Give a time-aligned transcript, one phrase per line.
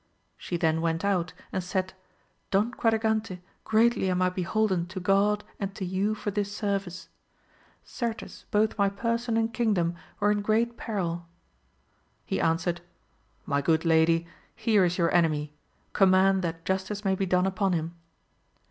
[0.35, 1.93] She then went out and said
[2.49, 7.07] Don Quadragante, greatly am 1 beholden to God and to you for this service!
[7.83, 11.27] certes both my person and kingdom were in great peril
[12.25, 12.81] He answered.
[13.45, 14.25] My good lady
[14.55, 15.53] here is your enemy,
[15.93, 17.93] com mand that justice may be done upon him.